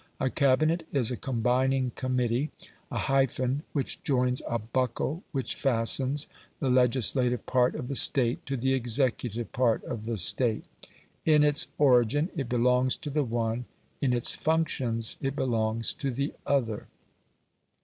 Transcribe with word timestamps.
A 0.19 0.31
Cabinet 0.31 0.87
is 0.91 1.11
a 1.11 1.15
combining 1.15 1.91
committee 1.91 2.49
a 2.89 2.97
hyphen 2.97 3.61
which 3.71 4.01
joins, 4.03 4.41
a 4.49 4.57
buckle 4.57 5.21
which 5.31 5.53
fastens, 5.53 6.25
the 6.59 6.71
legislative 6.71 7.45
part 7.45 7.75
of 7.75 7.87
the 7.87 7.95
State 7.95 8.43
to 8.47 8.57
the 8.57 8.73
executive 8.73 9.51
part 9.51 9.83
of 9.83 10.05
the 10.05 10.17
State. 10.17 10.65
In 11.23 11.43
its 11.43 11.67
origin 11.77 12.31
it 12.35 12.49
belongs 12.49 12.95
to 12.97 13.11
the 13.11 13.23
one, 13.23 13.65
in 14.01 14.11
its 14.11 14.33
functions 14.33 15.19
it 15.21 15.35
belongs 15.35 15.93
to 15.93 16.09
the 16.09 16.33
other. 16.47 16.87